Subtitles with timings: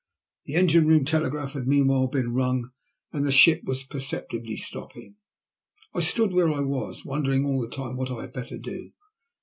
[0.47, 2.71] "The engine room telegraph had meanwhile been rung,
[3.13, 5.17] and the ship was perceptibly stopping.
[5.93, 8.93] I stood where I was, wondering all the time what I had better do.